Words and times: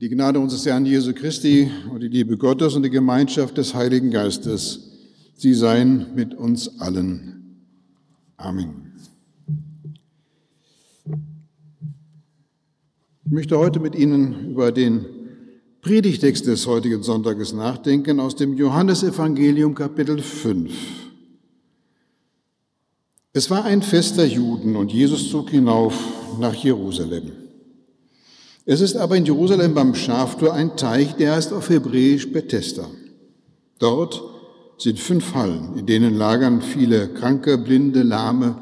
Die 0.00 0.08
Gnade 0.08 0.40
unseres 0.40 0.64
Herrn 0.64 0.86
Jesu 0.86 1.12
Christi 1.12 1.70
und 1.92 2.00
die 2.00 2.08
Liebe 2.08 2.38
Gottes 2.38 2.74
und 2.74 2.84
die 2.84 2.90
Gemeinschaft 2.90 3.58
des 3.58 3.74
Heiligen 3.74 4.10
Geistes, 4.10 4.80
sie 5.36 5.52
seien 5.52 6.14
mit 6.14 6.32
uns 6.32 6.80
allen. 6.80 7.66
Amen. 8.38 8.94
Ich 13.26 13.30
möchte 13.30 13.58
heute 13.58 13.78
mit 13.78 13.94
Ihnen 13.94 14.52
über 14.52 14.72
den 14.72 15.04
Predigtext 15.82 16.46
des 16.46 16.66
heutigen 16.66 17.02
Sonntages 17.02 17.52
nachdenken 17.52 18.20
aus 18.20 18.36
dem 18.36 18.56
Johannesevangelium 18.56 19.74
Kapitel 19.74 20.22
5. 20.22 20.72
Es 23.34 23.50
war 23.50 23.66
ein 23.66 23.82
Fest 23.82 24.16
der 24.16 24.28
Juden 24.28 24.76
und 24.76 24.92
Jesus 24.92 25.30
zog 25.30 25.50
hinauf 25.50 25.94
nach 26.40 26.54
Jerusalem. 26.54 27.39
Es 28.66 28.80
ist 28.80 28.96
aber 28.96 29.16
in 29.16 29.24
Jerusalem 29.24 29.74
beim 29.74 29.94
Schaftor 29.94 30.52
ein 30.52 30.76
Teich, 30.76 31.16
der 31.16 31.34
heißt 31.34 31.52
auf 31.52 31.70
Hebräisch 31.70 32.32
Bethesda. 32.32 32.86
Dort 33.78 34.22
sind 34.78 34.98
fünf 34.98 35.34
Hallen, 35.34 35.76
in 35.76 35.86
denen 35.86 36.14
lagern 36.14 36.60
viele 36.62 37.08
Kranke, 37.08 37.58
Blinde, 37.58 38.02
Lahme, 38.02 38.56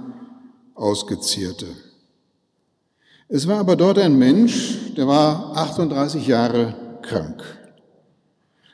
Ausgezierte. 0.74 1.66
Es 3.28 3.46
war 3.46 3.58
aber 3.58 3.76
dort 3.76 3.98
ein 3.98 4.18
Mensch, 4.18 4.94
der 4.96 5.06
war 5.06 5.56
38 5.56 6.26
Jahre 6.26 6.74
krank. 7.02 7.42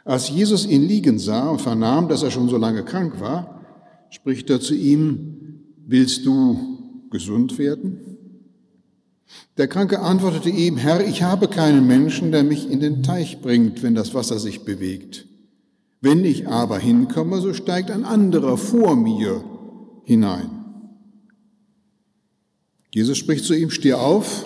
Als 0.04 0.28
Jesus 0.28 0.66
ihn 0.66 0.82
liegen 0.82 1.18
sah 1.18 1.48
und 1.48 1.60
vernahm, 1.60 2.08
dass 2.08 2.22
er 2.22 2.30
schon 2.30 2.48
so 2.48 2.58
lange 2.58 2.84
krank 2.84 3.20
war, 3.20 3.62
spricht 4.10 4.50
er 4.50 4.60
zu 4.60 4.74
ihm, 4.74 5.62
willst 5.86 6.24
du 6.26 7.08
gesund 7.10 7.58
werden? 7.58 8.13
Der 9.56 9.68
Kranke 9.68 10.00
antwortete 10.00 10.50
ihm, 10.50 10.76
Herr, 10.76 11.06
ich 11.06 11.22
habe 11.22 11.48
keinen 11.48 11.86
Menschen, 11.86 12.32
der 12.32 12.44
mich 12.44 12.70
in 12.70 12.80
den 12.80 13.02
Teich 13.02 13.40
bringt, 13.40 13.82
wenn 13.82 13.94
das 13.94 14.14
Wasser 14.14 14.38
sich 14.38 14.64
bewegt. 14.64 15.26
Wenn 16.00 16.24
ich 16.24 16.48
aber 16.48 16.78
hinkomme, 16.78 17.40
so 17.40 17.54
steigt 17.54 17.90
ein 17.90 18.04
anderer 18.04 18.56
vor 18.58 18.96
mir 18.96 19.44
hinein. 20.04 20.50
Jesus 22.92 23.18
spricht 23.18 23.44
zu 23.44 23.54
ihm, 23.54 23.70
steh 23.70 23.94
auf, 23.94 24.44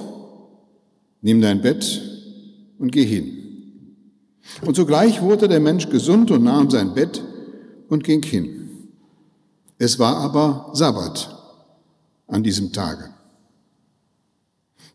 nimm 1.20 1.40
dein 1.40 1.60
Bett 1.60 2.00
und 2.78 2.92
geh 2.92 3.04
hin. 3.04 3.96
Und 4.62 4.76
sogleich 4.76 5.20
wurde 5.20 5.48
der 5.48 5.60
Mensch 5.60 5.88
gesund 5.90 6.30
und 6.30 6.44
nahm 6.44 6.70
sein 6.70 6.94
Bett 6.94 7.22
und 7.88 8.04
ging 8.04 8.22
hin. 8.22 8.70
Es 9.78 9.98
war 9.98 10.16
aber 10.16 10.70
Sabbat 10.74 11.36
an 12.26 12.42
diesem 12.42 12.72
Tage. 12.72 13.10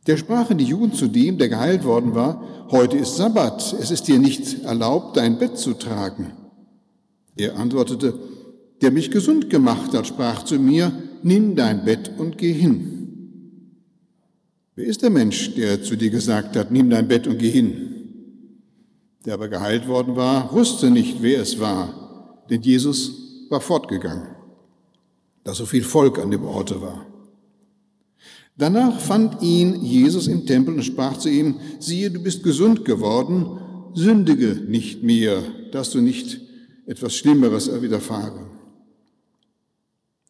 Der 0.08 0.18
sprachen 0.18 0.58
die 0.58 0.66
Juden 0.66 0.94
zu 0.94 1.08
dem, 1.08 1.38
der 1.38 1.50
geheilt 1.50 1.86
worden 1.86 2.14
war, 2.14 2.44
heute 2.72 2.98
ist 2.98 3.16
Sabbat, 3.16 3.76
es 3.80 3.90
ist 3.90 4.08
dir 4.08 4.20
nicht 4.20 4.64
erlaubt, 4.64 5.16
dein 5.16 5.38
Bett 5.38 5.58
zu 5.58 5.74
tragen. 5.74 6.34
Er 7.36 7.58
antwortete, 7.58 8.14
der 8.82 8.92
mich 8.92 9.12
gesund 9.12 9.50
gemacht 9.50 9.94
hat, 9.94 10.06
sprach 10.06 10.44
zu 10.44 10.60
mir, 10.60 10.92
nimm 11.24 11.56
dein 11.56 11.86
Bett 11.86 12.12
und 12.18 12.38
geh 12.38 12.52
hin. 12.52 12.94
Wer 14.76 14.86
ist 14.86 15.04
der 15.04 15.10
Mensch, 15.10 15.56
der 15.56 15.82
zu 15.84 15.96
dir 15.96 16.10
gesagt 16.10 16.56
hat, 16.58 16.72
nimm 16.72 16.90
dein 16.90 17.08
Bett 17.08 17.28
und 17.28 17.38
geh 17.38 17.50
hin? 17.50 17.90
Der 19.26 19.36
aber 19.36 19.48
geheilt 19.48 19.88
worden 19.88 20.18
war, 20.18 20.52
wusste 20.52 20.90
nicht, 20.90 21.22
wer 21.22 21.42
es 21.42 21.60
war, 21.60 22.44
denn 22.50 22.62
Jesus 22.62 23.48
war 23.50 23.62
fortgegangen, 23.62 24.28
da 25.46 25.54
so 25.54 25.66
viel 25.66 25.84
Volk 25.84 26.20
an 26.20 26.32
dem 26.32 26.44
Orte 26.44 26.82
war. 26.82 27.06
Danach 28.56 29.00
fand 29.00 29.42
ihn 29.42 29.84
Jesus 29.84 30.28
im 30.28 30.46
Tempel 30.46 30.76
und 30.76 30.84
sprach 30.84 31.18
zu 31.18 31.30
ihm, 31.30 31.56
siehe, 31.80 32.12
du 32.12 32.22
bist 32.22 32.44
gesund 32.44 32.86
geworden, 32.86 33.60
sündige 33.94 34.62
nicht 34.68 35.04
mehr, 35.04 35.42
dass 35.72 35.92
du 35.92 36.02
nicht 36.02 36.40
etwas 36.86 37.16
Schlimmeres 37.16 37.70
widerfahre. 37.82 38.48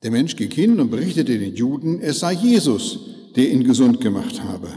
Der 0.03 0.11
Mensch 0.11 0.35
ging 0.35 0.51
hin 0.51 0.79
und 0.79 0.89
berichtete 0.89 1.37
den 1.37 1.55
Juden, 1.55 1.99
es 2.01 2.19
sei 2.19 2.33
Jesus, 2.33 2.99
der 3.35 3.51
ihn 3.51 3.63
gesund 3.63 3.99
gemacht 4.01 4.43
habe. 4.43 4.69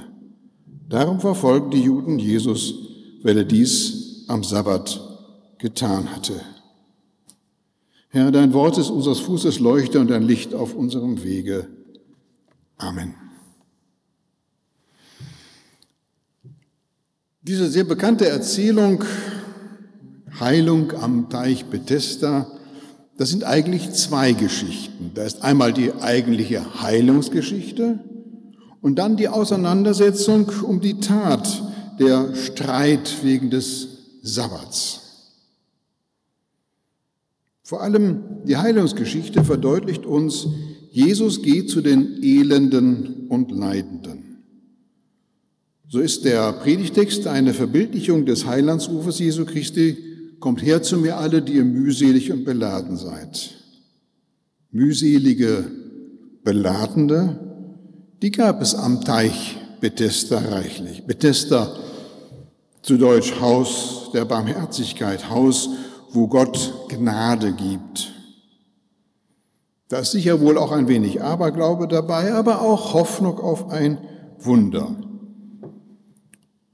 Darum 0.88 1.20
verfolgten 1.20 1.72
die 1.72 1.82
Juden 1.82 2.18
Jesus, 2.18 2.74
weil 3.22 3.36
er 3.38 3.44
dies 3.44 4.24
am 4.28 4.44
Sabbat 4.44 5.00
getan 5.58 6.14
hatte. 6.14 6.40
Herr, 8.08 8.30
dein 8.30 8.52
Wort 8.52 8.78
ist 8.78 8.90
unseres 8.90 9.18
Fußes 9.20 9.58
Leuchte 9.58 10.00
und 10.00 10.12
ein 10.12 10.22
Licht 10.22 10.54
auf 10.54 10.74
unserem 10.74 11.22
Wege. 11.24 11.68
Amen. 12.78 13.25
Diese 17.46 17.70
sehr 17.70 17.84
bekannte 17.84 18.28
Erzählung 18.28 19.04
Heilung 20.40 20.92
am 21.00 21.30
Teich 21.30 21.66
Bethesda, 21.66 22.50
das 23.18 23.30
sind 23.30 23.44
eigentlich 23.44 23.92
zwei 23.92 24.32
Geschichten. 24.32 25.12
Da 25.14 25.22
ist 25.22 25.44
einmal 25.44 25.72
die 25.72 25.92
eigentliche 25.94 26.82
Heilungsgeschichte 26.82 28.00
und 28.80 28.96
dann 28.96 29.16
die 29.16 29.28
Auseinandersetzung 29.28 30.50
um 30.62 30.80
die 30.80 30.98
Tat, 30.98 31.62
der 32.00 32.34
Streit 32.34 33.22
wegen 33.22 33.48
des 33.50 33.88
Sabbats. 34.22 35.02
Vor 37.62 37.80
allem 37.80 38.24
die 38.44 38.56
Heilungsgeschichte 38.56 39.44
verdeutlicht 39.44 40.04
uns, 40.04 40.48
Jesus 40.90 41.42
geht 41.42 41.70
zu 41.70 41.80
den 41.80 42.20
Elenden 42.24 43.28
und 43.28 43.52
Leidenden. 43.52 44.35
So 45.88 46.00
ist 46.00 46.24
der 46.24 46.52
Predigtext 46.52 47.28
eine 47.28 47.54
Verbildlichung 47.54 48.26
des 48.26 48.44
Heilandsrufes 48.44 49.20
Jesu 49.20 49.44
Christi, 49.44 49.96
kommt 50.40 50.60
her 50.60 50.82
zu 50.82 50.96
mir 50.96 51.16
alle, 51.16 51.42
die 51.42 51.54
ihr 51.54 51.64
mühselig 51.64 52.32
und 52.32 52.44
beladen 52.44 52.96
seid. 52.96 53.54
Mühselige, 54.72 55.70
Beladene, 56.42 57.38
die 58.20 58.32
gab 58.32 58.62
es 58.62 58.74
am 58.74 59.02
Teich 59.02 59.58
Bethesda 59.80 60.38
reichlich. 60.38 61.04
Bethesda, 61.06 61.76
zu 62.82 62.96
Deutsch 62.96 63.40
Haus 63.40 64.10
der 64.12 64.24
Barmherzigkeit, 64.24 65.30
Haus, 65.30 65.68
wo 66.10 66.26
Gott 66.26 66.88
Gnade 66.88 67.52
gibt. 67.52 68.12
Da 69.88 70.00
ist 70.00 70.10
sicher 70.12 70.40
wohl 70.40 70.58
auch 70.58 70.72
ein 70.72 70.88
wenig 70.88 71.22
Aberglaube 71.22 71.86
dabei, 71.86 72.32
aber 72.32 72.62
auch 72.62 72.92
Hoffnung 72.92 73.38
auf 73.38 73.70
ein 73.70 73.98
Wunder. 74.38 74.96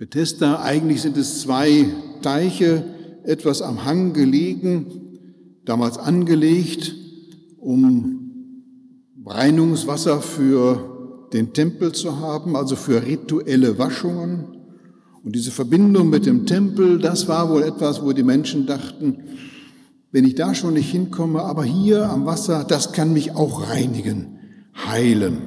Bethesda, 0.03 0.61
eigentlich 0.61 1.01
sind 1.01 1.17
es 1.17 1.43
zwei 1.43 1.87
Teiche, 2.23 2.83
etwas 3.23 3.63
am 3.63 3.85
Hang 3.85 4.13
gelegen, 4.13 5.21
damals 5.65 5.97
angelegt, 5.97 6.93
um 7.61 8.33
Reinigungswasser 9.25 10.21
für 10.21 11.29
den 11.33 11.53
Tempel 11.53 11.93
zu 11.93 12.19
haben, 12.19 12.57
also 12.57 12.75
für 12.75 13.07
rituelle 13.07 13.79
Waschungen. 13.79 14.47
Und 15.23 15.37
diese 15.37 15.53
Verbindung 15.53 16.11
mit 16.11 16.27
dem 16.27 16.47
Tempel, 16.47 16.99
das 16.99 17.29
war 17.29 17.49
wohl 17.49 17.63
etwas, 17.63 18.03
wo 18.03 18.11
die 18.11 18.25
Menschen 18.25 18.67
dachten, 18.67 19.19
wenn 20.11 20.25
ich 20.25 20.35
da 20.35 20.53
schon 20.53 20.75
nicht 20.75 20.91
hinkomme, 20.91 21.43
aber 21.43 21.63
hier 21.63 22.11
am 22.11 22.27
Wasser, 22.27 22.65
das 22.65 22.91
kann 22.91 23.13
mich 23.13 23.37
auch 23.37 23.71
reinigen, 23.71 24.41
heilen. 24.85 25.43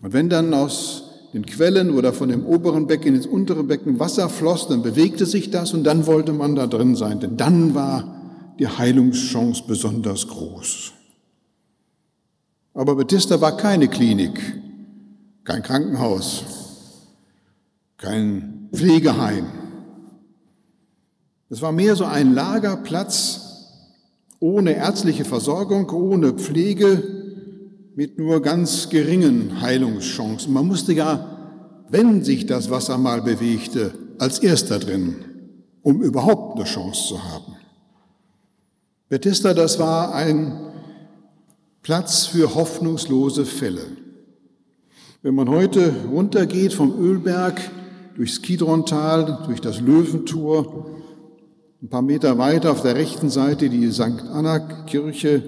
Und 0.00 0.14
wenn 0.14 0.30
dann 0.30 0.54
aus 0.54 1.03
den 1.34 1.44
Quellen 1.44 1.90
oder 1.90 2.12
von 2.12 2.28
dem 2.28 2.46
oberen 2.46 2.86
Becken 2.86 3.16
ins 3.16 3.26
untere 3.26 3.64
Becken 3.64 3.98
Wasser 3.98 4.28
floss, 4.28 4.68
dann 4.68 4.82
bewegte 4.82 5.26
sich 5.26 5.50
das 5.50 5.74
und 5.74 5.82
dann 5.84 6.06
wollte 6.06 6.32
man 6.32 6.54
da 6.54 6.68
drin 6.68 6.94
sein, 6.94 7.18
denn 7.18 7.36
dann 7.36 7.74
war 7.74 8.22
die 8.60 8.68
Heilungschance 8.68 9.64
besonders 9.66 10.28
groß. 10.28 10.92
Aber 12.72 12.94
Bethesda 12.94 13.40
war 13.40 13.56
keine 13.56 13.88
Klinik, 13.88 14.40
kein 15.42 15.62
Krankenhaus, 15.62 16.44
kein 17.96 18.68
Pflegeheim. 18.72 19.46
Es 21.50 21.62
war 21.62 21.72
mehr 21.72 21.96
so 21.96 22.04
ein 22.04 22.32
Lagerplatz 22.32 23.40
ohne 24.38 24.74
ärztliche 24.76 25.24
Versorgung, 25.24 25.90
ohne 25.90 26.34
Pflege, 26.34 27.13
mit 27.96 28.18
nur 28.18 28.42
ganz 28.42 28.88
geringen 28.88 29.60
Heilungschancen. 29.60 30.52
Man 30.52 30.66
musste 30.66 30.92
ja, 30.92 31.84
wenn 31.88 32.24
sich 32.24 32.46
das 32.46 32.70
Wasser 32.70 32.98
mal 32.98 33.22
bewegte, 33.22 33.92
als 34.18 34.38
erster 34.38 34.78
drin, 34.78 35.16
um 35.82 36.02
überhaupt 36.02 36.56
eine 36.56 36.64
Chance 36.64 37.08
zu 37.08 37.24
haben. 37.24 37.56
Bethesda, 39.08 39.54
das 39.54 39.78
war 39.78 40.14
ein 40.14 40.72
Platz 41.82 42.26
für 42.26 42.54
hoffnungslose 42.54 43.44
Fälle. 43.44 43.84
Wenn 45.22 45.34
man 45.34 45.48
heute 45.48 45.94
runtergeht 46.10 46.72
vom 46.72 46.98
Ölberg 46.98 47.60
durchs 48.16 48.42
Kidrontal, 48.42 49.42
durch 49.46 49.60
das 49.60 49.80
Löwentor, 49.80 50.90
ein 51.82 51.88
paar 51.88 52.02
Meter 52.02 52.38
weiter 52.38 52.72
auf 52.72 52.82
der 52.82 52.94
rechten 52.94 53.28
Seite 53.28 53.68
die 53.68 53.90
St. 53.92 54.24
Anna 54.32 54.58
Kirche, 54.86 55.42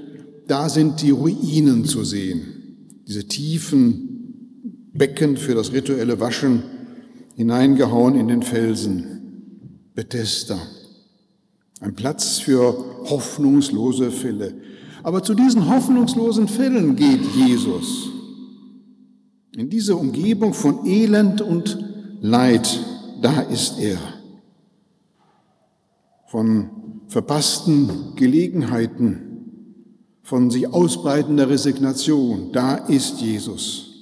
da 0.47 0.69
sind 0.69 1.03
die 1.03 1.11
Ruinen 1.11 1.85
zu 1.85 2.05
sehen, 2.05 2.43
diese 3.07 3.27
tiefen 3.27 4.91
Becken 4.93 5.37
für 5.37 5.55
das 5.55 5.73
rituelle 5.73 6.21
Waschen 6.21 6.63
hineingehauen 7.35 8.15
in 8.15 8.29
den 8.29 8.43
Felsen. 8.43 9.17
Bethesda. 9.95 10.59
Ein 11.81 11.95
Platz 11.95 12.39
für 12.39 12.77
hoffnungslose 13.05 14.11
Fälle. 14.11 14.55
Aber 15.03 15.23
zu 15.23 15.35
diesen 15.35 15.69
hoffnungslosen 15.69 16.49
Fällen 16.49 16.97
geht 16.97 17.25
Jesus. 17.35 18.11
In 19.57 19.71
diese 19.71 19.97
Umgebung 19.97 20.53
von 20.53 20.85
Elend 20.87 21.41
und 21.41 21.79
Leid, 22.21 22.79
da 23.23 23.41
ist 23.41 23.79
er. 23.79 23.99
Von 26.29 26.71
verpassten 27.09 28.15
Gelegenheiten, 28.17 29.36
von 30.27 30.51
sich 30.51 30.67
ausbreitender 30.67 31.49
Resignation, 31.49 32.51
da 32.51 32.75
ist 32.75 33.21
Jesus. 33.21 33.93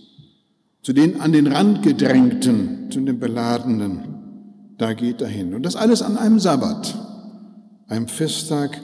Zu 0.82 0.94
den 0.94 1.20
an 1.20 1.32
den 1.32 1.46
Rand 1.46 1.82
gedrängten, 1.82 2.90
zu 2.90 3.02
den 3.02 3.20
Beladenen, 3.20 4.04
da 4.78 4.94
geht 4.94 5.20
er 5.20 5.28
hin. 5.28 5.52
Und 5.52 5.64
das 5.64 5.76
alles 5.76 6.00
an 6.00 6.16
einem 6.16 6.40
Sabbat, 6.40 6.94
einem 7.88 8.08
Festtag, 8.08 8.80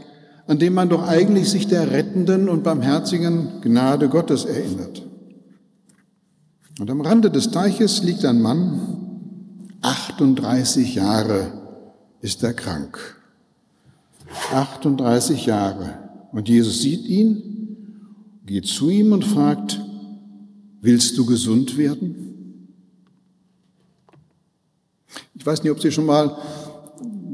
an 0.49 0.59
dem 0.59 0.75
man 0.75 0.91
doch 0.91 1.09
eigentlich 1.09 1.49
sich 1.49 1.67
der 1.67 1.91
rettenden 1.91 2.51
und 2.51 2.63
barmherzigen 2.63 3.63
Gnade 3.63 4.11
Gottes 4.11 4.45
erinnert. 4.45 5.03
Und 6.79 6.91
am 6.91 7.01
Rande 7.01 7.31
des 7.31 7.51
Teiches 7.53 8.03
liegt 8.03 8.27
ein 8.27 8.43
Mann, 8.43 9.79
38 9.81 10.95
Jahre 10.95 11.53
ist 12.21 12.43
er 12.43 12.53
krank. 12.53 12.99
38 14.53 15.47
Jahre. 15.47 16.10
Und 16.33 16.49
Jesus 16.49 16.83
sieht 16.83 17.05
ihn, 17.07 17.77
geht 18.47 18.67
zu 18.67 18.89
ihm 18.89 19.13
und 19.13 19.25
fragt, 19.25 19.81
willst 20.81 21.17
du 21.19 21.27
gesund 21.27 21.77
werden? 21.77 22.69
Ich 25.35 25.45
weiß 25.45 25.63
nicht, 25.63 25.73
ob 25.73 25.81
Sie 25.81 25.91
schon 25.91 26.07
mal 26.07 26.37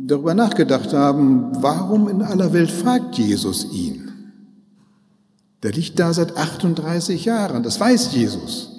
darüber 0.06 0.34
nachgedacht 0.34 0.92
haben, 0.92 1.50
warum 1.62 2.08
in 2.08 2.22
aller 2.22 2.52
Welt 2.52 2.70
fragt 2.70 3.18
Jesus 3.18 3.72
ihn? 3.72 4.12
Der 5.62 5.72
liegt 5.72 5.98
da 5.98 6.12
seit 6.14 6.36
38 6.36 7.24
Jahren, 7.24 7.62
das 7.62 7.80
weiß 7.80 8.14
Jesus. 8.14 8.70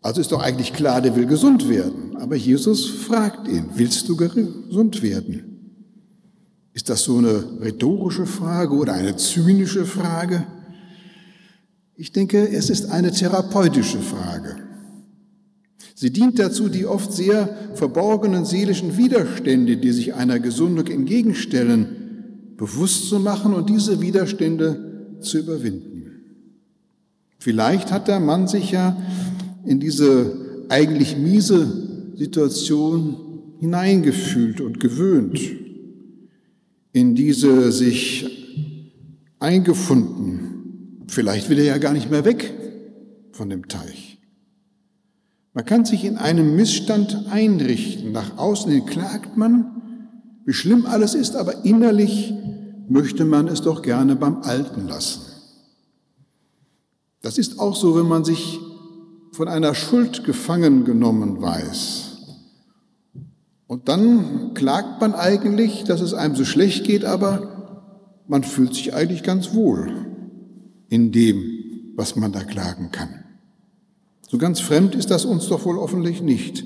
Also 0.00 0.20
ist 0.20 0.32
doch 0.32 0.42
eigentlich 0.42 0.72
klar, 0.72 1.02
der 1.02 1.14
will 1.16 1.26
gesund 1.26 1.68
werden. 1.68 2.16
Aber 2.16 2.36
Jesus 2.36 2.86
fragt 2.86 3.46
ihn, 3.48 3.70
willst 3.74 4.08
du 4.08 4.16
gesund 4.16 5.02
werden? 5.02 5.57
Ist 6.78 6.88
das 6.88 7.02
so 7.02 7.18
eine 7.18 7.42
rhetorische 7.60 8.24
Frage 8.24 8.72
oder 8.72 8.92
eine 8.92 9.16
zynische 9.16 9.84
Frage? 9.84 10.46
Ich 11.96 12.12
denke, 12.12 12.48
es 12.48 12.70
ist 12.70 12.92
eine 12.92 13.10
therapeutische 13.10 13.98
Frage. 13.98 14.54
Sie 15.96 16.12
dient 16.12 16.38
dazu, 16.38 16.68
die 16.68 16.86
oft 16.86 17.12
sehr 17.12 17.48
verborgenen 17.74 18.44
seelischen 18.44 18.96
Widerstände, 18.96 19.78
die 19.78 19.90
sich 19.90 20.14
einer 20.14 20.38
Gesundung 20.38 20.86
entgegenstellen, 20.86 22.54
bewusst 22.56 23.08
zu 23.08 23.18
machen 23.18 23.54
und 23.54 23.68
diese 23.68 24.00
Widerstände 24.00 25.16
zu 25.18 25.38
überwinden. 25.38 26.12
Vielleicht 27.40 27.90
hat 27.90 28.06
der 28.06 28.20
Mann 28.20 28.46
sich 28.46 28.70
ja 28.70 28.96
in 29.64 29.80
diese 29.80 30.64
eigentlich 30.68 31.16
miese 31.16 32.12
Situation 32.14 33.16
hineingefühlt 33.58 34.60
und 34.60 34.78
gewöhnt, 34.78 35.40
in 36.98 37.14
diese 37.14 37.70
sich 37.70 38.26
eingefunden. 39.38 41.04
Vielleicht 41.06 41.48
will 41.48 41.58
er 41.58 41.64
ja 41.64 41.78
gar 41.78 41.92
nicht 41.92 42.10
mehr 42.10 42.24
weg 42.24 42.52
von 43.32 43.48
dem 43.48 43.68
Teich. 43.68 44.18
Man 45.54 45.64
kann 45.64 45.84
sich 45.84 46.04
in 46.04 46.16
einem 46.16 46.56
Missstand 46.56 47.26
einrichten. 47.30 48.12
Nach 48.12 48.36
außen 48.36 48.70
hin 48.70 48.84
klagt 48.84 49.36
man, 49.36 49.80
wie 50.44 50.52
schlimm 50.52 50.86
alles 50.86 51.14
ist, 51.14 51.36
aber 51.36 51.64
innerlich 51.64 52.34
möchte 52.88 53.24
man 53.24 53.48
es 53.48 53.62
doch 53.62 53.82
gerne 53.82 54.16
beim 54.16 54.42
Alten 54.42 54.88
lassen. 54.88 55.22
Das 57.22 57.38
ist 57.38 57.58
auch 57.58 57.76
so, 57.76 57.96
wenn 57.96 58.06
man 58.06 58.24
sich 58.24 58.58
von 59.32 59.46
einer 59.46 59.74
Schuld 59.74 60.24
gefangen 60.24 60.84
genommen 60.84 61.40
weiß. 61.40 62.07
Und 63.68 63.88
dann 63.88 64.54
klagt 64.54 65.00
man 65.02 65.14
eigentlich, 65.14 65.84
dass 65.84 66.00
es 66.00 66.14
einem 66.14 66.34
so 66.34 66.46
schlecht 66.46 66.84
geht, 66.84 67.04
aber 67.04 68.16
man 68.26 68.42
fühlt 68.42 68.74
sich 68.74 68.94
eigentlich 68.94 69.22
ganz 69.22 69.54
wohl 69.54 69.92
in 70.88 71.12
dem, 71.12 71.92
was 71.94 72.16
man 72.16 72.32
da 72.32 72.42
klagen 72.42 72.90
kann. 72.90 73.10
So 74.26 74.38
ganz 74.38 74.60
fremd 74.60 74.94
ist 74.94 75.10
das 75.10 75.26
uns 75.26 75.48
doch 75.48 75.66
wohl 75.66 75.76
hoffentlich 75.76 76.22
nicht. 76.22 76.64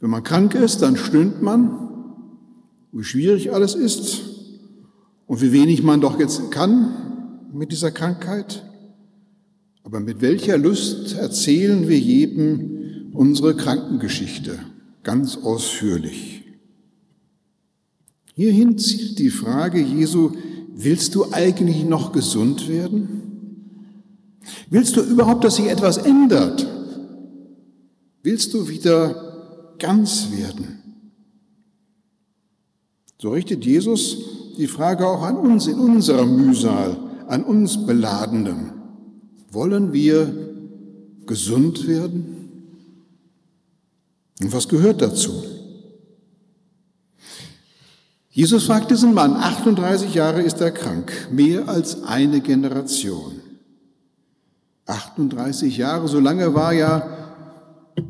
Wenn 0.00 0.10
man 0.10 0.22
krank 0.22 0.54
ist, 0.54 0.82
dann 0.82 0.96
stöhnt 0.96 1.40
man, 1.40 1.88
wie 2.92 3.02
schwierig 3.02 3.54
alles 3.54 3.74
ist 3.74 4.20
und 5.26 5.40
wie 5.40 5.52
wenig 5.52 5.82
man 5.82 6.02
doch 6.02 6.18
jetzt 6.20 6.50
kann 6.50 7.48
mit 7.54 7.72
dieser 7.72 7.90
Krankheit. 7.90 8.62
Aber 9.84 10.00
mit 10.00 10.20
welcher 10.20 10.58
Lust 10.58 11.16
erzählen 11.16 11.88
wir 11.88 11.98
jedem 11.98 13.10
unsere 13.14 13.56
Krankengeschichte? 13.56 14.58
Ganz 15.04 15.36
ausführlich. 15.36 16.42
Hierhin 18.34 18.76
zielt 18.78 19.18
die 19.20 19.30
Frage 19.30 19.80
Jesu, 19.80 20.32
willst 20.74 21.14
du 21.14 21.32
eigentlich 21.32 21.84
noch 21.84 22.10
gesund 22.10 22.68
werden? 22.68 23.20
Willst 24.70 24.96
du 24.96 25.02
überhaupt, 25.02 25.44
dass 25.44 25.56
sich 25.56 25.66
etwas 25.66 25.98
ändert? 25.98 26.66
Willst 28.22 28.52
du 28.54 28.68
wieder 28.68 29.76
ganz 29.78 30.30
werden? 30.32 30.78
So 33.18 33.30
richtet 33.30 33.64
Jesus 33.64 34.18
die 34.58 34.66
Frage 34.66 35.06
auch 35.06 35.22
an 35.22 35.36
uns 35.36 35.66
in 35.66 35.78
unserer 35.78 36.26
Mühsal, 36.26 36.96
an 37.28 37.44
uns 37.44 37.86
Beladenen. 37.86 38.72
Wollen 39.50 39.92
wir 39.92 40.32
gesund 41.26 41.86
werden? 41.86 42.43
Und 44.40 44.52
was 44.52 44.68
gehört 44.68 45.00
dazu? 45.00 45.42
Jesus 48.30 48.64
fragt 48.64 48.90
diesen 48.90 49.14
Mann, 49.14 49.34
38 49.36 50.12
Jahre 50.12 50.42
ist 50.42 50.60
er 50.60 50.72
krank, 50.72 51.12
mehr 51.30 51.68
als 51.68 52.02
eine 52.02 52.40
Generation. 52.40 53.40
38 54.86 55.76
Jahre, 55.76 56.08
so 56.08 56.18
lange 56.18 56.52
war 56.52 56.72
ja 56.72 57.24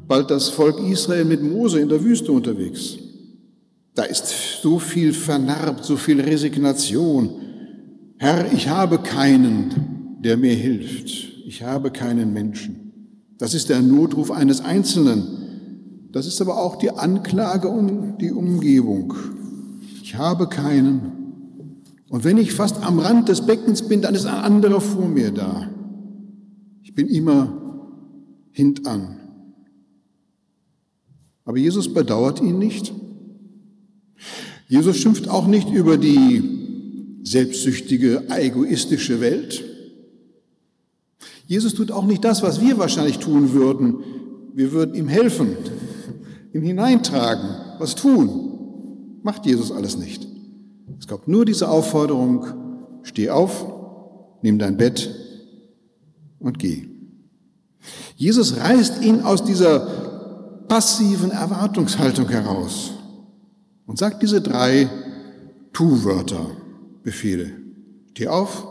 bald 0.08 0.30
das 0.30 0.48
Volk 0.48 0.80
Israel 0.80 1.26
mit 1.26 1.42
Mose 1.42 1.78
in 1.78 1.90
der 1.90 2.02
Wüste 2.02 2.32
unterwegs. 2.32 2.96
Da 3.94 4.04
ist 4.04 4.62
so 4.62 4.78
viel 4.78 5.12
vernarbt, 5.12 5.84
so 5.84 5.96
viel 5.96 6.20
Resignation. 6.20 7.31
Herr, 8.16 8.50
ich 8.52 8.69
habe 8.69 8.98
keinen, 8.98 10.16
der 10.20 10.38
mir 10.38 10.54
hilft. 10.54 11.08
Ich 11.46 11.62
habe 11.62 11.90
keinen 11.90 12.32
Menschen. 12.32 12.93
Das 13.38 13.52
ist 13.52 13.69
der 13.69 13.82
Notruf 13.82 14.31
eines 14.31 14.62
Einzelnen. 14.62 15.44
Das 16.14 16.28
ist 16.28 16.40
aber 16.40 16.58
auch 16.58 16.76
die 16.76 16.92
Anklage 16.92 17.66
um 17.66 18.18
die 18.18 18.30
Umgebung. 18.30 19.14
Ich 20.00 20.14
habe 20.14 20.48
keinen. 20.48 21.10
Und 22.08 22.22
wenn 22.22 22.38
ich 22.38 22.52
fast 22.52 22.84
am 22.84 23.00
Rand 23.00 23.28
des 23.28 23.44
Beckens 23.44 23.88
bin, 23.88 24.00
dann 24.00 24.14
ist 24.14 24.24
ein 24.24 24.36
anderer 24.36 24.80
vor 24.80 25.08
mir 25.08 25.32
da. 25.32 25.68
Ich 26.84 26.94
bin 26.94 27.08
immer 27.08 27.60
hintan. 28.52 29.18
Aber 31.44 31.58
Jesus 31.58 31.92
bedauert 31.92 32.40
ihn 32.40 32.60
nicht. 32.60 32.94
Jesus 34.68 34.98
schimpft 34.98 35.28
auch 35.28 35.48
nicht 35.48 35.68
über 35.72 35.98
die 35.98 37.18
selbstsüchtige, 37.24 38.28
egoistische 38.28 39.20
Welt. 39.20 39.64
Jesus 41.48 41.74
tut 41.74 41.90
auch 41.90 42.06
nicht 42.06 42.24
das, 42.24 42.40
was 42.44 42.60
wir 42.60 42.78
wahrscheinlich 42.78 43.18
tun 43.18 43.52
würden. 43.52 43.96
Wir 44.54 44.70
würden 44.70 44.94
ihm 44.94 45.08
helfen 45.08 45.56
ihm 46.55 46.63
hineintragen, 46.63 47.51
was 47.79 47.94
tun. 47.94 49.20
Macht 49.23 49.44
Jesus 49.44 49.73
alles 49.73 49.99
nicht. 49.99 50.27
Es 50.99 51.06
gab 51.06 51.29
nur 51.29 51.44
diese 51.44 51.69
Aufforderung, 51.69 52.46
steh 53.03 53.29
auf, 53.29 53.67
nimm 54.41 54.58
dein 54.58 54.77
Bett 54.77 55.15
und 56.39 56.58
geh. 56.58 56.89
Jesus 58.17 58.58
reißt 58.58 59.03
ihn 59.03 59.23
aus 59.23 59.44
dieser 59.44 59.81
passiven 60.69 61.31
Erwartungshaltung 61.31 62.29
heraus 62.29 62.93
und 63.87 63.99
sagt 63.99 64.23
diese 64.23 64.41
drei 64.41 64.89
Tu-Wörter, 65.73 66.46
Befehle. 67.03 67.51
Steh 68.13 68.29
auf, 68.29 68.67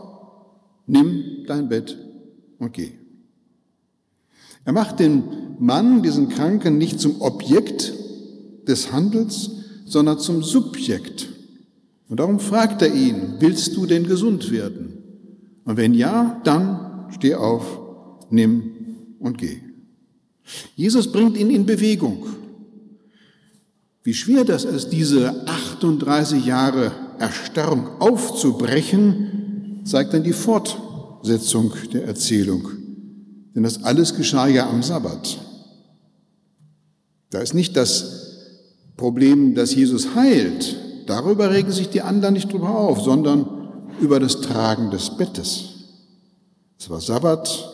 nimm 0.86 1.44
dein 1.46 1.68
Bett 1.68 1.96
und 2.58 2.72
geh. 2.72 2.92
Er 4.64 4.72
macht 4.72 5.00
den 5.00 5.24
Mann, 5.58 6.02
diesen 6.02 6.28
Kranken, 6.28 6.78
nicht 6.78 7.00
zum 7.00 7.20
Objekt 7.20 7.92
des 8.66 8.92
Handels, 8.92 9.50
sondern 9.84 10.18
zum 10.18 10.42
Subjekt. 10.42 11.28
Und 12.08 12.20
darum 12.20 12.40
fragt 12.40 12.82
er 12.82 12.92
ihn, 12.92 13.34
willst 13.38 13.76
du 13.76 13.86
denn 13.86 14.06
gesund 14.06 14.50
werden? 14.50 14.98
Und 15.64 15.76
wenn 15.76 15.94
ja, 15.94 16.40
dann 16.44 17.06
steh 17.10 17.34
auf, 17.34 17.80
nimm 18.30 19.16
und 19.18 19.38
geh. 19.38 19.60
Jesus 20.76 21.10
bringt 21.10 21.36
ihn 21.36 21.50
in 21.50 21.64
Bewegung. 21.64 22.26
Wie 24.02 24.12
schwer 24.12 24.44
das 24.44 24.64
ist, 24.64 24.90
diese 24.90 25.46
38 25.46 26.44
Jahre 26.44 26.92
Erstarrung 27.18 28.00
aufzubrechen, 28.00 29.80
zeigt 29.84 30.12
dann 30.12 30.22
die 30.22 30.34
Fortsetzung 30.34 31.72
der 31.92 32.04
Erzählung. 32.04 32.83
Denn 33.54 33.62
das 33.62 33.84
alles 33.84 34.14
geschah 34.16 34.46
ja 34.46 34.68
am 34.68 34.82
Sabbat. 34.82 35.38
Da 37.30 37.40
ist 37.40 37.54
nicht 37.54 37.76
das 37.76 38.24
Problem, 38.96 39.54
dass 39.54 39.74
Jesus 39.74 40.14
heilt. 40.14 40.76
Darüber 41.06 41.50
regen 41.50 41.72
sich 41.72 41.88
die 41.88 42.02
anderen 42.02 42.34
nicht 42.34 42.52
drüber 42.52 42.70
auf, 42.70 43.00
sondern 43.00 43.46
über 44.00 44.20
das 44.20 44.40
Tragen 44.40 44.90
des 44.90 45.16
Bettes. 45.16 45.64
Es 46.78 46.90
war 46.90 47.00
Sabbat 47.00 47.70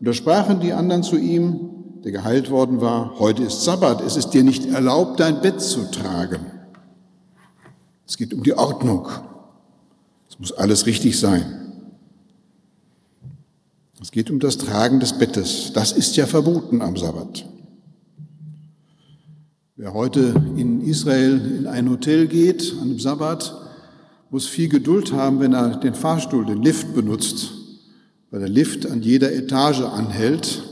und 0.00 0.08
da 0.08 0.12
sprachen 0.12 0.60
die 0.60 0.72
anderen 0.72 1.02
zu 1.02 1.16
ihm, 1.16 1.70
der 2.04 2.12
geheilt 2.12 2.50
worden 2.50 2.80
war, 2.80 3.18
heute 3.18 3.44
ist 3.44 3.64
Sabbat, 3.64 4.02
es 4.02 4.16
ist 4.16 4.30
dir 4.30 4.44
nicht 4.44 4.66
erlaubt, 4.66 5.20
dein 5.20 5.40
Bett 5.40 5.60
zu 5.60 5.90
tragen. 5.90 6.40
Es 8.06 8.16
geht 8.16 8.34
um 8.34 8.42
die 8.42 8.52
Ordnung. 8.52 9.08
Es 10.28 10.38
muss 10.38 10.52
alles 10.52 10.84
richtig 10.86 11.18
sein. 11.18 11.63
Es 14.04 14.10
geht 14.10 14.30
um 14.30 14.38
das 14.38 14.58
Tragen 14.58 15.00
des 15.00 15.14
Bettes. 15.14 15.70
Das 15.72 15.90
ist 15.90 16.14
ja 16.16 16.26
verboten 16.26 16.82
am 16.82 16.94
Sabbat. 16.94 17.48
Wer 19.76 19.94
heute 19.94 20.34
in 20.58 20.82
Israel 20.82 21.40
in 21.60 21.66
ein 21.66 21.88
Hotel 21.88 22.26
geht, 22.26 22.74
an 22.74 22.90
einem 22.90 22.98
Sabbat, 22.98 23.54
muss 24.28 24.46
viel 24.46 24.68
Geduld 24.68 25.14
haben, 25.14 25.40
wenn 25.40 25.54
er 25.54 25.78
den 25.78 25.94
Fahrstuhl, 25.94 26.44
den 26.44 26.62
Lift 26.62 26.94
benutzt, 26.94 27.52
weil 28.30 28.40
der 28.40 28.50
Lift 28.50 28.84
an 28.84 29.00
jeder 29.00 29.32
Etage 29.32 29.80
anhält, 29.80 30.62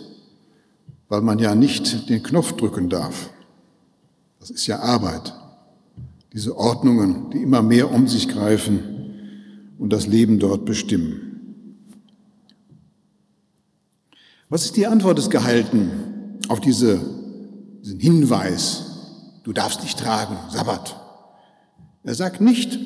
weil 1.09 1.23
man 1.23 1.39
ja 1.39 1.55
nicht 1.55 2.11
den 2.11 2.23
Knopf 2.23 2.53
drücken 2.53 2.91
darf. 2.91 3.31
Das 4.41 4.51
ist 4.51 4.67
ja 4.67 4.81
Arbeit. 4.81 5.33
Diese 6.35 6.55
Ordnungen, 6.55 7.31
die 7.31 7.41
immer 7.41 7.63
mehr 7.63 7.93
um 7.93 8.09
sich 8.09 8.29
greifen 8.29 8.81
und 9.79 9.91
das 9.91 10.07
Leben 10.07 10.39
dort 10.39 10.67
bestimmen. 10.67 11.32
Was 14.53 14.67
ist 14.67 14.77
die 14.77 14.87
Antwort 14.87 15.17
des 15.17 15.31
Gehalten 15.31 15.91
auf 16.49 16.61
diese, 16.61 17.01
diesen 17.83 17.99
Hinweis, 18.01 18.85
du 19.45 19.55
darfst 19.55 19.81
nicht 19.81 19.99
tragen, 19.99 20.37
Sabbat? 20.51 20.95
Er 22.03 22.15
sagt 22.15 22.43
nicht, 22.43 22.79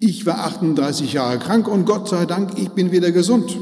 ich 0.00 0.26
war 0.26 0.40
38 0.40 1.12
Jahre 1.12 1.38
krank 1.38 1.68
und 1.68 1.84
Gott 1.84 2.08
sei 2.08 2.26
Dank, 2.26 2.58
ich 2.58 2.70
bin 2.70 2.90
wieder 2.90 3.12
gesund. 3.12 3.56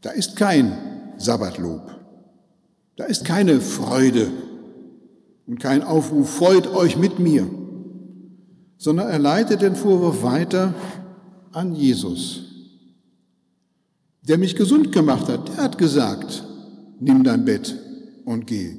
Da 0.00 0.12
ist 0.12 0.36
kein 0.36 0.78
Sabbatlob. 1.18 1.94
Da 2.96 3.04
ist 3.04 3.26
keine 3.26 3.60
Freude 3.60 4.30
und 5.46 5.60
kein 5.60 5.82
Aufruf, 5.82 6.30
freut 6.30 6.68
euch 6.68 6.96
mit 6.96 7.18
mir, 7.18 7.46
sondern 8.78 9.10
er 9.10 9.18
leitet 9.18 9.60
den 9.60 9.76
Vorwurf 9.76 10.22
weiter 10.22 10.72
an 11.52 11.74
Jesus 11.74 12.53
der 14.28 14.38
mich 14.38 14.56
gesund 14.56 14.92
gemacht 14.92 15.28
hat, 15.28 15.48
der 15.48 15.64
hat 15.64 15.78
gesagt, 15.78 16.44
nimm 17.00 17.24
dein 17.24 17.44
Bett 17.44 17.78
und 18.24 18.46
geh. 18.46 18.76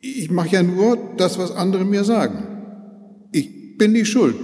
Ich 0.00 0.30
mache 0.30 0.48
ja 0.48 0.62
nur 0.62 0.98
das, 1.16 1.38
was 1.38 1.50
andere 1.50 1.84
mir 1.84 2.04
sagen. 2.04 2.46
Ich 3.32 3.76
bin 3.76 3.92
nicht 3.92 4.08
schuld, 4.08 4.36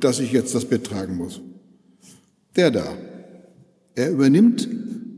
dass 0.00 0.18
ich 0.18 0.32
jetzt 0.32 0.54
das 0.54 0.64
Bett 0.64 0.84
tragen 0.84 1.16
muss. 1.16 1.40
Der 2.56 2.72
da, 2.72 2.96
er 3.94 4.10
übernimmt 4.10 4.68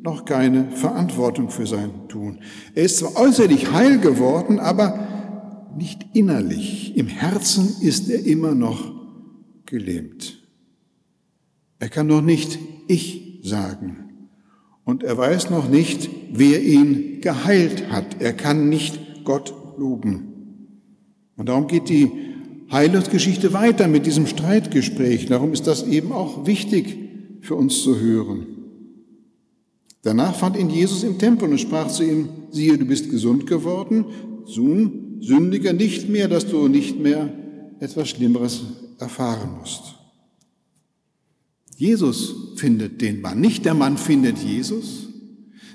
noch 0.02 0.24
keine 0.24 0.70
Verantwortung 0.72 1.50
für 1.50 1.66
sein 1.66 2.08
Tun. 2.08 2.40
Er 2.74 2.84
ist 2.84 2.98
zwar 2.98 3.16
äußerlich 3.16 3.72
heil 3.72 3.98
geworden, 3.98 4.58
aber 4.58 5.08
nicht 5.76 6.06
innerlich. 6.14 6.96
Im 6.96 7.06
Herzen 7.06 7.76
ist 7.80 8.10
er 8.10 8.24
immer 8.24 8.54
noch 8.54 8.92
gelähmt. 9.66 10.42
Er 11.78 11.88
kann 11.88 12.06
noch 12.06 12.22
nicht 12.22 12.58
ich 12.88 13.40
sagen. 13.42 14.09
Und 14.90 15.04
er 15.04 15.16
weiß 15.16 15.50
noch 15.50 15.68
nicht, 15.68 16.10
wer 16.32 16.60
ihn 16.64 17.20
geheilt 17.20 17.92
hat. 17.92 18.20
Er 18.20 18.32
kann 18.32 18.68
nicht 18.68 19.22
Gott 19.22 19.54
loben. 19.78 20.24
Und 21.36 21.48
darum 21.48 21.68
geht 21.68 21.88
die 21.88 22.10
Heilungsgeschichte 22.72 23.52
weiter 23.52 23.86
mit 23.86 24.04
diesem 24.04 24.26
Streitgespräch. 24.26 25.26
Darum 25.26 25.52
ist 25.52 25.68
das 25.68 25.86
eben 25.86 26.10
auch 26.10 26.44
wichtig 26.44 26.98
für 27.40 27.54
uns 27.54 27.84
zu 27.84 28.00
hören. 28.00 28.48
Danach 30.02 30.34
fand 30.34 30.56
ihn 30.56 30.70
Jesus 30.70 31.04
im 31.04 31.18
Tempel 31.18 31.48
und 31.48 31.60
sprach 31.60 31.86
zu 31.86 32.02
ihm, 32.02 32.28
siehe, 32.50 32.76
du 32.76 32.84
bist 32.84 33.12
gesund 33.12 33.46
geworden, 33.46 34.06
Sohn, 34.44 35.18
sündiger 35.20 35.72
nicht 35.72 36.08
mehr, 36.08 36.26
dass 36.26 36.48
du 36.48 36.66
nicht 36.66 36.98
mehr 36.98 37.32
etwas 37.78 38.08
Schlimmeres 38.08 38.62
erfahren 38.98 39.50
musst. 39.60 39.99
Jesus 41.80 42.34
findet 42.56 43.00
den 43.00 43.22
Mann, 43.22 43.40
nicht 43.40 43.64
der 43.64 43.72
Mann 43.72 43.96
findet 43.96 44.36
Jesus, 44.36 45.08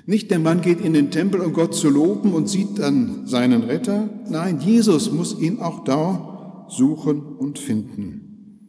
nicht 0.06 0.30
der 0.30 0.38
Mann 0.38 0.60
geht 0.60 0.80
in 0.80 0.92
den 0.92 1.10
Tempel, 1.10 1.40
um 1.40 1.52
Gott 1.52 1.74
zu 1.74 1.90
loben 1.90 2.32
und 2.32 2.48
sieht 2.48 2.78
dann 2.78 3.26
seinen 3.26 3.64
Retter. 3.64 4.08
Nein, 4.30 4.60
Jesus 4.60 5.10
muss 5.10 5.36
ihn 5.36 5.58
auch 5.58 5.82
da 5.82 6.68
suchen 6.70 7.22
und 7.22 7.58
finden. 7.58 8.68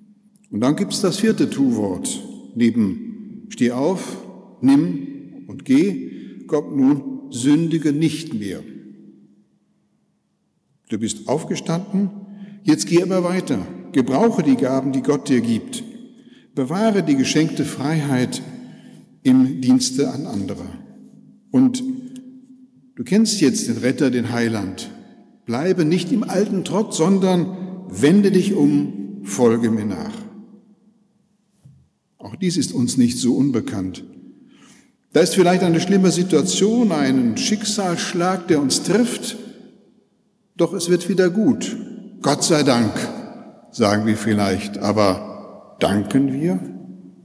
Und 0.50 0.62
dann 0.62 0.76
gibt 0.76 0.94
es 0.94 1.02
das 1.02 1.18
vierte 1.18 1.48
Tu-Wort. 1.48 2.24
Neben 2.56 3.46
steh 3.50 3.70
auf, 3.70 4.18
nimm 4.62 5.46
und 5.46 5.64
geh, 5.64 6.10
kommt 6.48 6.76
nun 6.76 7.30
sündige 7.30 7.94
nicht 7.94 8.34
mehr. 8.34 8.64
Du 10.90 10.98
bist 10.98 11.28
aufgestanden, 11.28 12.10
jetzt 12.64 12.88
geh 12.88 13.04
aber 13.04 13.24
weiter. 13.24 13.60
Gebrauche 13.92 14.42
die 14.42 14.56
Gaben, 14.56 14.92
die 14.92 15.04
Gott 15.04 15.30
dir 15.30 15.42
gibt. 15.42 15.84
Bewahre 16.58 17.04
die 17.04 17.16
geschenkte 17.16 17.66
Freiheit 17.66 18.42
im 19.22 19.62
Dienste 19.62 20.10
an 20.10 20.26
andere. 20.26 20.66
Und 21.52 21.84
du 22.96 23.04
kennst 23.04 23.42
jetzt 23.42 23.68
den 23.68 23.78
Retter, 23.78 24.10
den 24.10 24.32
Heiland. 24.32 24.90
Bleibe 25.46 25.86
nicht 25.86 26.12
im 26.12 26.24
alten 26.24 26.64
Trott, 26.64 26.96
sondern 26.96 27.86
wende 27.90 28.32
dich 28.32 28.56
um, 28.56 29.20
folge 29.22 29.70
mir 29.70 29.86
nach. 29.86 30.16
Auch 32.18 32.36
dies 32.36 32.58
ist 32.58 32.74
uns 32.74 32.98
nicht 32.98 33.20
so 33.20 33.36
unbekannt. 33.36 34.04
Da 35.14 35.20
ist 35.20 35.36
vielleicht 35.36 35.62
eine 35.62 35.80
schlimme 35.80 36.10
Situation, 36.10 36.92
ein 36.92 37.38
Schicksalsschlag, 37.38 38.48
der 38.48 38.64
uns 38.64 38.82
trifft, 38.82 39.38
doch 40.56 40.74
es 40.74 40.90
wird 40.90 41.08
wieder 41.08 41.30
gut. 41.30 41.78
Gott 42.24 42.44
sei 42.44 42.64
Dank, 42.64 42.94
sagen 43.70 44.08
wir 44.08 44.18
vielleicht, 44.18 44.80
aber 44.80 45.37
Danken 45.80 46.34
wir 46.34 46.60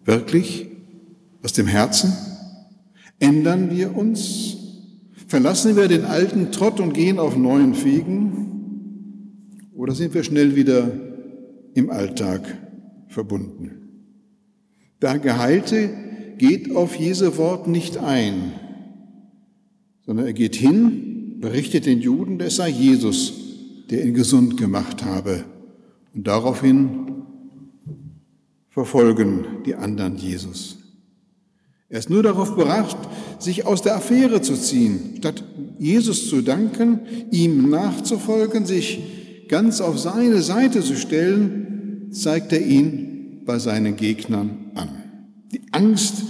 wirklich 0.04 0.66
aus 1.42 1.52
dem 1.52 1.66
Herzen? 1.66 2.12
Ändern 3.18 3.71
wir 3.71 3.97
uns? 3.97 4.56
Verlassen 5.28 5.76
wir 5.76 5.88
den 5.88 6.04
alten 6.04 6.52
Trott 6.52 6.80
und 6.80 6.92
gehen 6.92 7.18
auf 7.18 7.37
neuen 7.37 7.82
Wegen? 7.85 9.71
Oder 9.75 9.94
sind 9.94 10.14
wir 10.14 10.23
schnell 10.23 10.54
wieder 10.56 10.90
im 11.75 11.90
Alltag 11.90 12.42
verbunden? 13.09 13.71
Der 15.00 15.18
Geheilte 15.18 15.90
geht 16.38 16.76
auf 16.76 16.97
Jesu 16.97 17.37
Wort 17.37 17.66
nicht 17.66 17.97
ein, 17.99 18.52
sondern 20.04 20.26
er 20.26 20.32
geht 20.32 20.54
hin, 20.54 21.38
berichtet 21.40 21.87
den 21.87 22.00
Juden, 22.00 22.38
es 22.40 22.56
sei 22.56 22.68
Jesus, 22.68 23.32
der 23.90 24.04
ihn 24.04 24.14
gesund 24.14 24.56
gemacht 24.56 25.04
habe. 25.04 25.44
Und 26.14 26.26
daraufhin 26.26 27.12
verfolgen 28.73 29.45
die 29.64 29.75
anderen 29.75 30.17
Jesus. 30.17 30.79
Er 31.88 31.99
ist 31.99 32.09
nur 32.09 32.23
darauf 32.23 32.57
bedacht, 32.57 32.97
sich 33.38 33.67
aus 33.67 33.83
der 33.83 33.97
Affäre 33.97 34.41
zu 34.41 34.55
ziehen. 34.55 35.14
Statt 35.19 35.45
Jesus 35.79 36.29
zu 36.29 36.41
danken, 36.41 37.00
ihm 37.31 37.69
nachzufolgen, 37.69 38.64
sich 38.64 39.47
ganz 39.49 39.83
auf 39.83 39.99
seine 39.99 40.41
Seite 40.41 40.81
zu 40.81 40.97
stellen, 40.97 42.09
zeigt 42.11 42.52
er 42.52 42.64
ihn 42.64 43.43
bei 43.45 43.59
seinen 43.59 43.97
Gegnern 43.97 44.71
an. 44.75 44.88
Die 45.52 45.61
Angst 45.73 46.23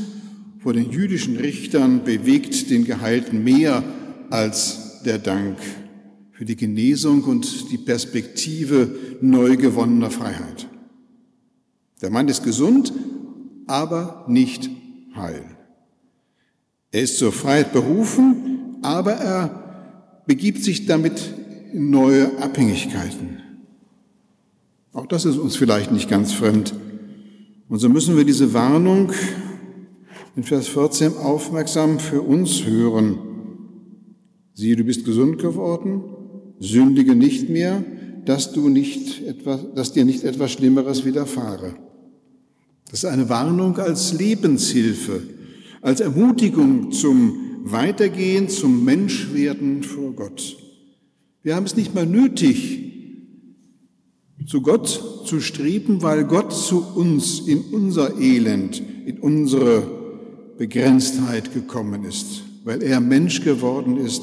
vor 0.58 0.72
den 0.72 0.90
jüdischen 0.90 1.36
Richtern 1.36 2.02
bewegt 2.02 2.70
den 2.70 2.84
Geheilten 2.84 3.44
mehr 3.44 3.84
als 4.30 5.02
der 5.04 5.18
Dank 5.18 5.58
für 6.32 6.44
die 6.44 6.56
Genesung 6.56 7.22
und 7.22 7.70
die 7.70 7.78
Perspektive 7.78 8.90
neu 9.20 9.56
gewonnener 9.56 10.10
Freiheit. 10.10 10.66
Der 12.02 12.10
Mann 12.10 12.28
ist 12.28 12.42
gesund, 12.42 12.92
aber 13.66 14.24
nicht 14.28 14.68
heil. 15.14 15.44
Er 16.90 17.02
ist 17.02 17.18
zur 17.18 17.32
Freiheit 17.32 17.72
berufen, 17.72 18.76
aber 18.82 19.12
er 19.12 20.22
begibt 20.26 20.62
sich 20.62 20.86
damit 20.86 21.32
in 21.72 21.90
neue 21.90 22.38
Abhängigkeiten. 22.38 23.38
Auch 24.92 25.06
das 25.06 25.24
ist 25.24 25.38
uns 25.38 25.56
vielleicht 25.56 25.90
nicht 25.92 26.10
ganz 26.10 26.32
fremd. 26.32 26.74
Und 27.68 27.78
so 27.78 27.88
müssen 27.88 28.16
wir 28.16 28.24
diese 28.24 28.52
Warnung 28.52 29.12
in 30.36 30.42
Vers 30.42 30.68
14 30.68 31.16
aufmerksam 31.16 31.98
für 31.98 32.20
uns 32.20 32.66
hören. 32.66 33.18
Siehe, 34.54 34.76
du 34.76 34.84
bist 34.84 35.04
gesund 35.04 35.38
geworden, 35.38 36.02
sündige 36.58 37.14
nicht 37.14 37.48
mehr, 37.48 37.82
dass, 38.26 38.52
du 38.52 38.68
nicht 38.68 39.22
etwas, 39.26 39.72
dass 39.74 39.92
dir 39.92 40.04
nicht 40.04 40.24
etwas 40.24 40.52
Schlimmeres 40.52 41.04
widerfahre. 41.04 41.74
Das 42.92 43.04
ist 43.04 43.10
eine 43.10 43.30
Warnung 43.30 43.78
als 43.78 44.12
Lebenshilfe, 44.12 45.22
als 45.80 46.00
Ermutigung 46.00 46.92
zum 46.92 47.62
Weitergehen, 47.64 48.50
zum 48.50 48.84
Menschwerden 48.84 49.82
vor 49.82 50.12
Gott. 50.12 50.58
Wir 51.42 51.56
haben 51.56 51.64
es 51.64 51.74
nicht 51.74 51.94
mal 51.94 52.04
nötig, 52.04 52.92
zu 54.46 54.60
Gott 54.60 55.24
zu 55.24 55.40
streben, 55.40 56.02
weil 56.02 56.24
Gott 56.24 56.52
zu 56.52 56.84
uns 56.94 57.40
in 57.40 57.62
unser 57.72 58.20
Elend, 58.20 58.82
in 59.06 59.20
unsere 59.20 60.52
Begrenztheit 60.58 61.54
gekommen 61.54 62.04
ist, 62.04 62.42
weil 62.64 62.82
er 62.82 63.00
Mensch 63.00 63.40
geworden 63.40 63.96
ist 63.96 64.22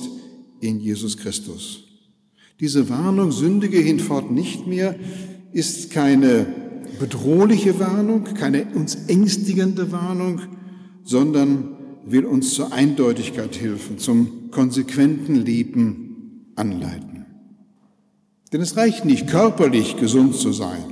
in 0.59 0.79
Jesus 0.79 1.17
Christus. 1.17 1.85
Diese 2.59 2.87
Warnung, 2.87 3.31
sündige 3.31 3.79
hinfort 3.79 4.29
nicht 4.29 4.67
mehr, 4.67 4.95
ist 5.53 5.89
keine 5.89 6.68
bedrohliche 6.99 7.79
Warnung, 7.79 8.25
keine 8.35 8.65
uns 8.75 8.95
ängstigende 9.07 9.91
Warnung, 9.91 10.41
sondern 11.03 11.77
will 12.05 12.25
uns 12.25 12.53
zur 12.53 12.71
Eindeutigkeit 12.73 13.59
helfen, 13.59 13.97
zum 13.97 14.51
konsequenten 14.51 15.35
Leben 15.35 16.51
anleiten. 16.55 17.25
Denn 18.51 18.61
es 18.61 18.75
reicht 18.77 19.05
nicht, 19.05 19.27
körperlich 19.27 19.97
gesund 19.97 20.35
zu 20.35 20.51
sein. 20.51 20.83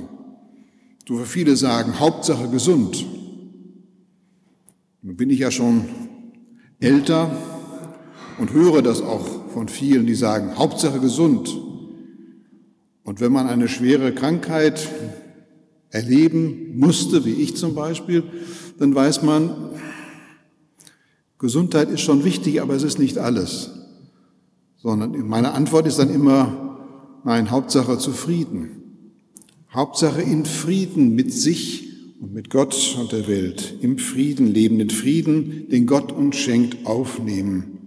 So 1.06 1.16
viele 1.18 1.56
sagen, 1.56 1.98
Hauptsache 1.98 2.48
gesund. 2.48 3.04
Nun 5.02 5.16
bin 5.16 5.30
ich 5.30 5.40
ja 5.40 5.50
schon 5.50 5.84
älter 6.80 7.30
und 8.38 8.52
höre 8.52 8.82
das 8.82 9.00
auch 9.02 9.26
von 9.50 9.68
vielen, 9.68 10.06
die 10.06 10.14
sagen, 10.14 10.56
Hauptsache 10.56 11.00
gesund. 11.00 11.56
Und 13.02 13.20
wenn 13.20 13.32
man 13.32 13.48
eine 13.48 13.68
schwere 13.68 14.12
Krankheit 14.12 14.86
erleben 15.90 16.78
musste, 16.78 17.24
wie 17.24 17.32
ich 17.32 17.56
zum 17.56 17.74
Beispiel, 17.74 18.24
dann 18.78 18.94
weiß 18.94 19.22
man, 19.22 19.70
Gesundheit 21.38 21.88
ist 21.90 22.00
schon 22.00 22.24
wichtig, 22.24 22.60
aber 22.60 22.74
es 22.74 22.82
ist 22.82 22.98
nicht 22.98 23.18
alles. 23.18 23.70
Sondern 24.76 25.26
meine 25.28 25.52
Antwort 25.52 25.86
ist 25.86 25.98
dann 25.98 26.12
immer, 26.12 27.20
nein, 27.24 27.50
Hauptsache 27.50 27.98
zufrieden. 27.98 28.70
Hauptsache 29.72 30.22
in 30.22 30.44
Frieden 30.44 31.14
mit 31.14 31.32
sich 31.32 31.88
und 32.20 32.32
mit 32.34 32.50
Gott 32.50 32.96
und 32.98 33.12
der 33.12 33.28
Welt. 33.28 33.74
Im 33.80 33.98
Frieden 33.98 34.48
leben, 34.48 34.78
den 34.78 34.90
Frieden, 34.90 35.68
den 35.68 35.86
Gott 35.86 36.10
uns 36.10 36.36
schenkt, 36.36 36.86
aufnehmen. 36.86 37.78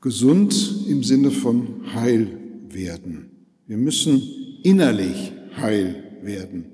Gesund 0.00 0.86
im 0.88 1.04
Sinne 1.04 1.30
von 1.30 1.94
heil 1.94 2.38
werden. 2.68 3.30
Wir 3.68 3.76
müssen 3.76 4.20
innerlich 4.64 5.32
heil 5.56 6.02
werden. 6.22 6.64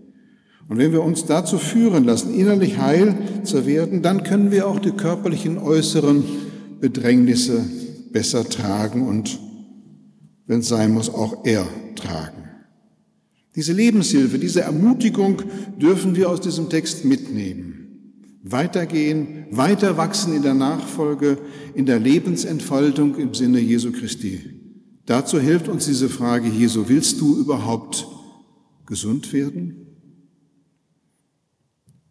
Und 0.68 0.76
wenn 0.76 0.92
wir 0.92 1.02
uns 1.02 1.24
dazu 1.24 1.58
führen 1.58 2.04
lassen, 2.04 2.34
innerlich 2.34 2.78
heil 2.78 3.16
zu 3.42 3.66
werden, 3.66 4.02
dann 4.02 4.22
können 4.22 4.50
wir 4.50 4.68
auch 4.68 4.78
die 4.78 4.90
körperlichen 4.90 5.56
äußeren 5.56 6.22
Bedrängnisse 6.80 7.64
besser 8.12 8.48
tragen 8.48 9.06
und, 9.06 9.38
wenn 10.46 10.60
es 10.60 10.68
sein 10.68 10.92
muss, 10.92 11.08
auch 11.08 11.44
ertragen. 11.46 12.44
Diese 13.56 13.72
Lebenshilfe, 13.72 14.38
diese 14.38 14.60
Ermutigung 14.60 15.42
dürfen 15.80 16.14
wir 16.14 16.28
aus 16.30 16.40
diesem 16.40 16.68
Text 16.68 17.04
mitnehmen. 17.04 17.74
Weitergehen, 18.44 19.46
weiter 19.50 19.96
wachsen 19.96 20.34
in 20.34 20.42
der 20.42 20.54
Nachfolge, 20.54 21.38
in 21.74 21.86
der 21.86 21.98
Lebensentfaltung 21.98 23.16
im 23.16 23.34
Sinne 23.34 23.58
Jesu 23.58 23.90
Christi. 23.90 24.40
Dazu 25.06 25.40
hilft 25.40 25.68
uns 25.68 25.86
diese 25.86 26.08
Frage, 26.08 26.48
Jesu, 26.48 26.84
willst 26.88 27.20
du 27.20 27.36
überhaupt 27.38 28.06
gesund 28.86 29.32
werden? 29.32 29.87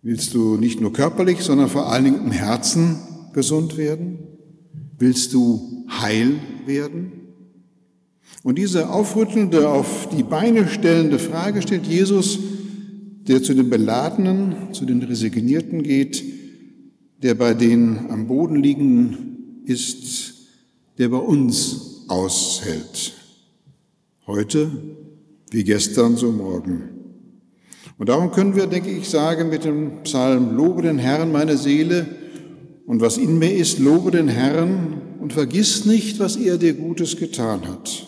Willst 0.07 0.33
du 0.33 0.55
nicht 0.55 0.79
nur 0.79 0.93
körperlich, 0.93 1.41
sondern 1.41 1.67
vor 1.67 1.91
allen 1.91 2.05
Dingen 2.05 2.23
im 2.23 2.31
Herzen 2.31 2.97
gesund 3.33 3.75
werden? 3.75 4.19
Willst 4.97 5.33
du 5.33 5.83
heil 5.89 6.35
werden? 6.65 7.11
Und 8.41 8.57
diese 8.57 8.89
aufrüttelnde, 8.89 9.67
auf 9.67 10.07
die 10.15 10.23
Beine 10.23 10.69
stellende 10.69 11.19
Frage 11.19 11.61
stellt 11.61 11.87
Jesus, 11.87 12.39
der 13.27 13.43
zu 13.43 13.53
den 13.53 13.69
Beladenen, 13.69 14.73
zu 14.73 14.85
den 14.85 15.03
Resignierten 15.03 15.83
geht, 15.83 16.23
der 17.21 17.35
bei 17.35 17.53
den 17.53 18.09
am 18.09 18.27
Boden 18.27 18.63
liegenden 18.63 19.63
ist, 19.65 20.35
der 20.97 21.09
bei 21.09 21.17
uns 21.17 22.05
aushält. 22.07 23.11
Heute 24.25 24.71
wie 25.51 25.65
gestern, 25.65 26.15
so 26.15 26.31
morgen. 26.31 26.96
Und 27.97 28.09
darum 28.09 28.31
können 28.31 28.55
wir, 28.55 28.67
denke 28.67 28.89
ich, 28.89 29.09
sagen 29.09 29.49
mit 29.49 29.63
dem 29.63 30.03
Psalm, 30.03 30.55
lobe 30.55 30.83
den 30.83 30.99
Herrn 30.99 31.31
meine 31.31 31.57
Seele 31.57 32.05
und 32.85 33.01
was 33.01 33.17
in 33.17 33.39
mir 33.39 33.53
ist, 33.53 33.79
lobe 33.79 34.11
den 34.11 34.27
Herrn 34.27 35.01
und 35.19 35.33
vergiss 35.33 35.85
nicht, 35.85 36.19
was 36.19 36.35
er 36.35 36.57
dir 36.57 36.73
Gutes 36.73 37.17
getan 37.17 37.67
hat. 37.67 38.07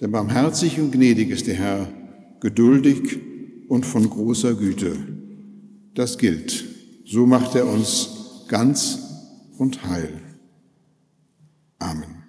Denn 0.00 0.12
barmherzig 0.12 0.78
und 0.78 0.92
gnädig 0.92 1.30
ist 1.30 1.46
der 1.46 1.54
Herr, 1.54 1.88
geduldig 2.40 3.18
und 3.68 3.84
von 3.84 4.08
großer 4.08 4.54
Güte. 4.54 4.96
Das 5.94 6.16
gilt. 6.16 6.64
So 7.04 7.26
macht 7.26 7.56
er 7.56 7.66
uns 7.66 8.44
ganz 8.48 8.98
und 9.58 9.86
heil. 9.88 10.20
Amen. 11.78 12.19